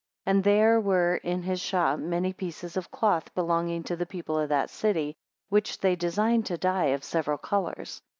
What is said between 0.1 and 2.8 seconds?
9 And there were in his shop many pieces